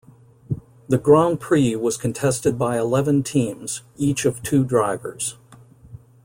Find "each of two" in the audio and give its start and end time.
3.97-4.63